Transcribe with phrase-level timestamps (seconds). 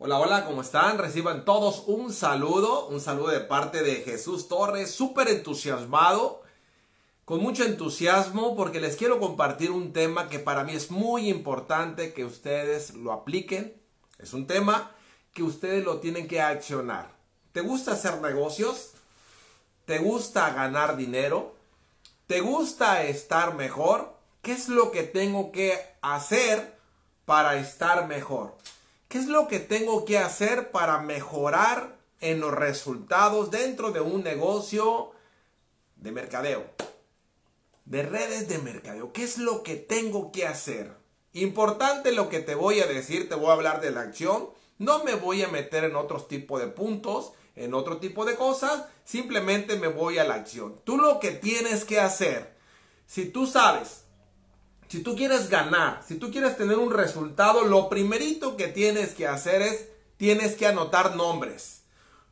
[0.00, 0.96] Hola, hola, ¿cómo están?
[0.96, 6.40] Reciban todos un saludo, un saludo de parte de Jesús Torres, súper entusiasmado,
[7.24, 12.12] con mucho entusiasmo, porque les quiero compartir un tema que para mí es muy importante
[12.12, 13.74] que ustedes lo apliquen.
[14.20, 14.92] Es un tema
[15.34, 17.10] que ustedes lo tienen que accionar.
[17.50, 18.92] ¿Te gusta hacer negocios?
[19.84, 21.56] ¿Te gusta ganar dinero?
[22.28, 24.14] ¿Te gusta estar mejor?
[24.42, 26.78] ¿Qué es lo que tengo que hacer
[27.24, 28.54] para estar mejor?
[29.08, 34.22] ¿Qué es lo que tengo que hacer para mejorar en los resultados dentro de un
[34.22, 35.12] negocio
[35.96, 36.66] de mercadeo?
[37.86, 39.14] De redes de mercadeo.
[39.14, 40.94] ¿Qué es lo que tengo que hacer?
[41.32, 44.50] Importante lo que te voy a decir, te voy a hablar de la acción.
[44.76, 48.84] No me voy a meter en otros tipos de puntos, en otro tipo de cosas.
[49.06, 50.82] Simplemente me voy a la acción.
[50.84, 52.54] Tú lo que tienes que hacer,
[53.06, 54.04] si tú sabes
[54.88, 59.26] si tú quieres ganar, si tú quieres tener un resultado, lo primerito que tienes que
[59.26, 61.82] hacer es, tienes que anotar nombres.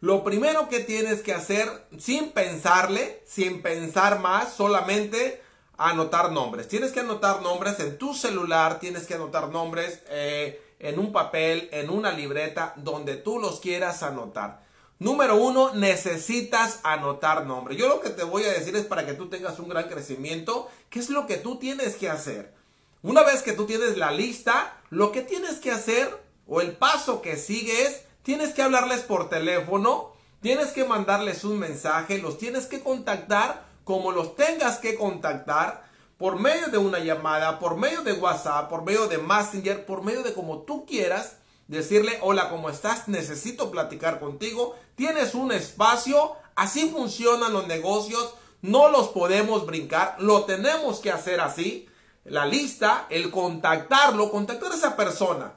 [0.01, 5.43] Lo primero que tienes que hacer, sin pensarle, sin pensar más, solamente
[5.79, 6.69] anotar nombres.
[6.69, 11.69] Tienes que anotar nombres en tu celular, tienes que anotar nombres eh, en un papel,
[11.73, 14.66] en una libreta, donde tú los quieras anotar.
[14.99, 17.77] Número uno, necesitas anotar nombre.
[17.77, 20.69] Yo lo que te voy a decir es para que tú tengas un gran crecimiento,
[20.89, 22.55] ¿qué es lo que tú tienes que hacer?
[23.03, 26.11] Una vez que tú tienes la lista, lo que tienes que hacer
[26.47, 32.19] o el paso que sigues, tienes que hablarles por teléfono, tienes que mandarles un mensaje,
[32.19, 35.85] los tienes que contactar como los tengas que contactar
[36.17, 40.23] por medio de una llamada, por medio de WhatsApp, por medio de Messenger, por medio
[40.23, 41.37] de como tú quieras
[41.69, 43.09] decirle, hola, ¿cómo estás?
[43.09, 44.77] Necesito platicar contigo.
[44.95, 51.41] Tienes un espacio, así funcionan los negocios, no los podemos brincar, lo tenemos que hacer
[51.41, 51.89] así.
[52.25, 55.53] La lista, el contactarlo, contactar a esa persona.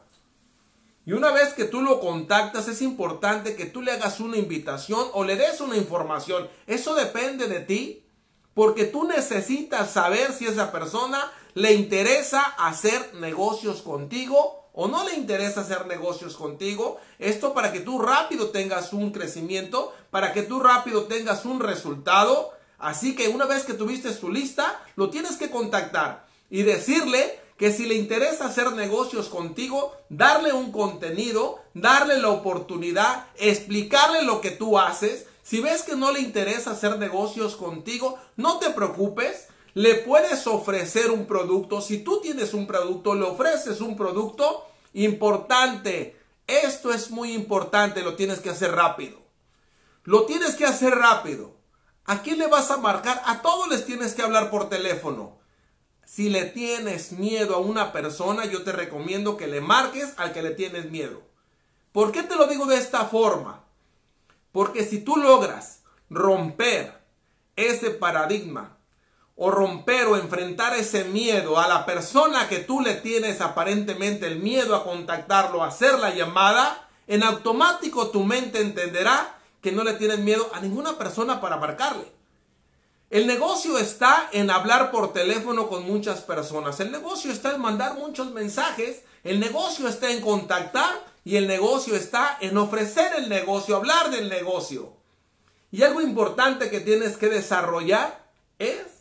[1.05, 5.07] Y una vez que tú lo contactas, es importante que tú le hagas una invitación
[5.13, 6.47] o le des una información.
[6.67, 8.03] Eso depende de ti,
[8.53, 15.13] porque tú necesitas saber si esa persona le interesa hacer negocios contigo o no le
[15.15, 17.01] interesa hacer negocios contigo.
[17.19, 22.53] Esto para que tú rápido tengas un crecimiento, para que tú rápido tengas un resultado.
[22.77, 27.73] Así que una vez que tuviste su lista, lo tienes que contactar y decirle que
[27.73, 34.51] si le interesa hacer negocios contigo, darle un contenido, darle la oportunidad, explicarle lo que
[34.51, 35.25] tú haces.
[35.43, 41.11] Si ves que no le interesa hacer negocios contigo, no te preocupes le puedes ofrecer
[41.11, 41.81] un producto.
[41.81, 46.19] Si tú tienes un producto, le ofreces un producto importante.
[46.47, 49.19] Esto es muy importante, lo tienes que hacer rápido.
[50.03, 51.55] Lo tienes que hacer rápido.
[52.05, 53.21] ¿A quién le vas a marcar?
[53.25, 55.37] A todos les tienes que hablar por teléfono.
[56.05, 60.41] Si le tienes miedo a una persona, yo te recomiendo que le marques al que
[60.41, 61.21] le tienes miedo.
[61.91, 63.63] ¿Por qué te lo digo de esta forma?
[64.51, 66.99] Porque si tú logras romper
[67.55, 68.78] ese paradigma
[69.41, 74.39] o romper o enfrentar ese miedo a la persona que tú le tienes aparentemente el
[74.39, 79.93] miedo a contactarlo, a hacer la llamada, en automático tu mente entenderá que no le
[79.93, 82.11] tienes miedo a ninguna persona para marcarle.
[83.09, 86.77] El negocio está en hablar por teléfono con muchas personas.
[86.81, 89.03] El negocio está en mandar muchos mensajes.
[89.23, 94.27] El negocio está en contactar y el negocio está en ofrecer el negocio, hablar del
[94.27, 94.97] negocio.
[95.71, 98.29] Y algo importante que tienes que desarrollar
[98.59, 98.98] es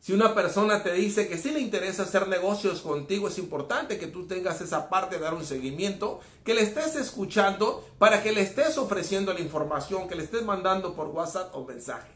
[0.00, 4.06] si una persona te dice que sí le interesa hacer negocios contigo, es importante que
[4.06, 8.40] tú tengas esa parte de dar un seguimiento, que le estés escuchando para que le
[8.40, 12.10] estés ofreciendo la información, que le estés mandando por WhatsApp o mensaje.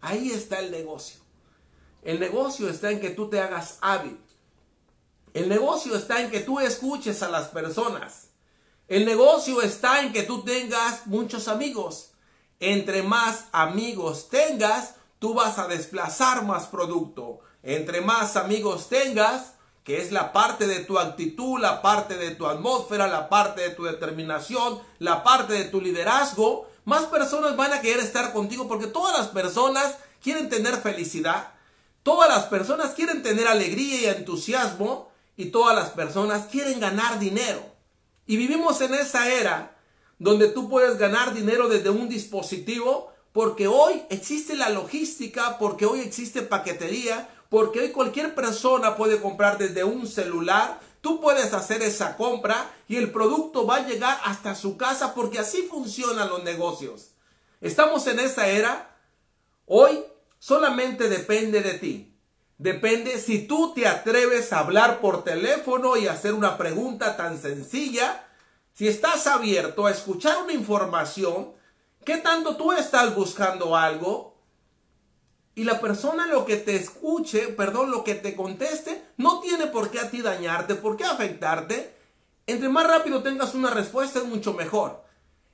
[0.00, 1.20] Ahí está el negocio.
[2.02, 4.18] El negocio está en que tú te hagas hábil.
[5.34, 8.28] El negocio está en que tú escuches a las personas.
[8.86, 12.12] El negocio está en que tú tengas muchos amigos.
[12.58, 17.40] Entre más amigos tengas, tú vas a desplazar más producto.
[17.62, 22.46] Entre más amigos tengas, que es la parte de tu actitud, la parte de tu
[22.46, 27.80] atmósfera, la parte de tu determinación, la parte de tu liderazgo, más personas van a
[27.80, 31.52] querer estar contigo porque todas las personas quieren tener felicidad,
[32.02, 37.60] todas las personas quieren tener alegría y entusiasmo y todas las personas quieren ganar dinero.
[38.26, 39.76] Y vivimos en esa era
[40.18, 46.00] donde tú puedes ganar dinero desde un dispositivo porque hoy existe la logística, porque hoy
[46.00, 52.16] existe paquetería, porque hoy cualquier persona puede comprar desde un celular, tú puedes hacer esa
[52.16, 57.12] compra y el producto va a llegar hasta su casa porque así funcionan los negocios.
[57.60, 58.96] Estamos en esa era.
[59.66, 60.02] Hoy
[60.40, 62.18] solamente depende de ti.
[62.56, 68.26] Depende si tú te atreves a hablar por teléfono y hacer una pregunta tan sencilla
[68.72, 71.56] si estás abierto a escuchar una información,
[72.08, 74.34] ¿qué tanto tú estás buscando algo?
[75.54, 79.90] Y la persona lo que te escuche, perdón, lo que te conteste, no tiene por
[79.90, 81.94] qué a ti dañarte, por qué afectarte.
[82.46, 85.04] Entre más rápido tengas una respuesta es mucho mejor.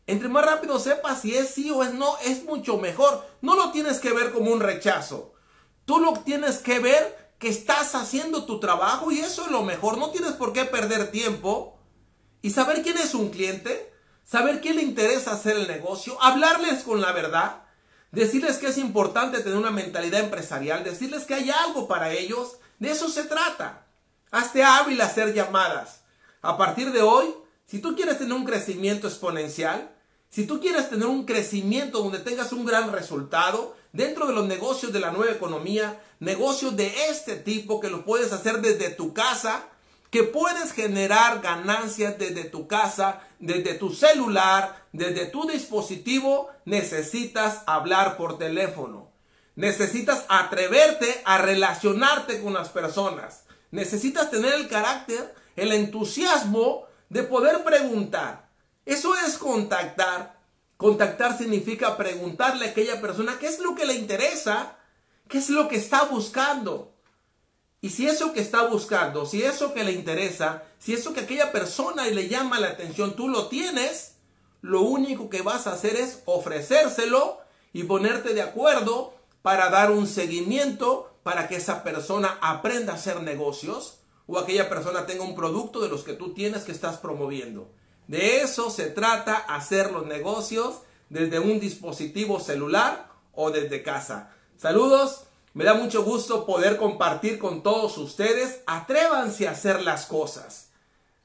[0.06, 3.26] Entre más rápido sepas si es sí o es no, es mucho mejor.
[3.40, 5.32] No lo tienes que ver como un rechazo.
[5.84, 9.98] Tú lo tienes que ver que estás haciendo tu trabajo y eso es lo mejor.
[9.98, 11.80] No tienes por qué perder tiempo
[12.42, 13.92] y saber quién es un cliente,
[14.24, 17.62] saber quién le interesa hacer el negocio, hablarles con la verdad,
[18.10, 22.56] decirles que es importante tener una mentalidad empresarial, decirles que hay algo para ellos.
[22.78, 23.86] De eso se trata.
[24.30, 26.00] Hazte hábil a hacer llamadas.
[26.42, 27.34] A partir de hoy,
[27.66, 29.90] si tú quieres tener un crecimiento exponencial,
[30.28, 34.92] si tú quieres tener un crecimiento donde tengas un gran resultado dentro de los negocios
[34.92, 39.68] de la nueva economía, negocios de este tipo que lo puedes hacer desde tu casa,
[40.14, 48.16] que puedes generar ganancias desde tu casa, desde tu celular, desde tu dispositivo, necesitas hablar
[48.16, 49.10] por teléfono.
[49.56, 53.42] Necesitas atreverte a relacionarte con las personas.
[53.72, 58.48] Necesitas tener el carácter, el entusiasmo de poder preguntar.
[58.86, 60.38] Eso es contactar.
[60.76, 64.76] Contactar significa preguntarle a aquella persona qué es lo que le interesa,
[65.28, 66.93] qué es lo que está buscando.
[67.84, 71.52] Y si eso que está buscando, si eso que le interesa, si eso que aquella
[71.52, 74.14] persona le llama la atención, tú lo tienes,
[74.62, 77.40] lo único que vas a hacer es ofrecérselo
[77.74, 83.20] y ponerte de acuerdo para dar un seguimiento para que esa persona aprenda a hacer
[83.20, 87.68] negocios o aquella persona tenga un producto de los que tú tienes que estás promoviendo.
[88.08, 90.76] De eso se trata hacer los negocios
[91.10, 94.30] desde un dispositivo celular o desde casa.
[94.56, 95.24] Saludos,
[95.54, 98.62] me da mucho gusto poder compartir con todos ustedes.
[98.66, 100.70] Atrévanse a hacer las cosas.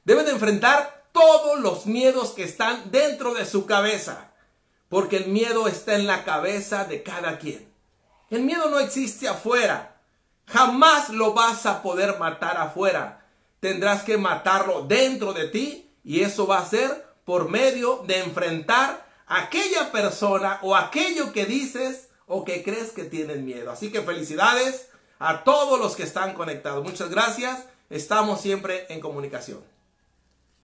[0.04, 4.30] Deben de enfrentar todos los miedos que están dentro de su cabeza,
[4.88, 7.68] porque el miedo está en la cabeza de cada quien.
[8.30, 9.96] El miedo no existe afuera.
[10.46, 13.26] Jamás lo vas a poder matar afuera.
[13.58, 19.08] Tendrás que matarlo dentro de ti y eso va a ser por medio de enfrentar
[19.26, 23.72] a aquella persona o aquello que dices o que crees que tienen miedo.
[23.72, 24.88] Así que felicidades
[25.18, 26.84] a todos los que están conectados.
[26.84, 27.66] Muchas gracias.
[27.90, 29.58] Estamos siempre en comunicación.